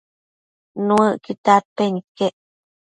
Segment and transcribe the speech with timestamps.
[0.87, 2.35] Nuëcquid dadpen iquec